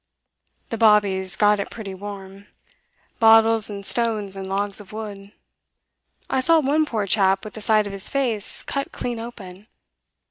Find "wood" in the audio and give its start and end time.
4.91-5.31